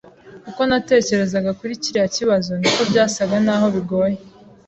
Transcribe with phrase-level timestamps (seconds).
[0.49, 4.17] Uko natekerezaga kuri kiriya kibazo, niko byasaga naho bigoye.